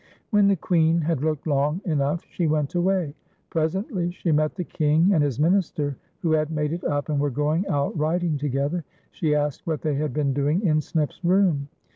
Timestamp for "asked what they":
9.35-9.93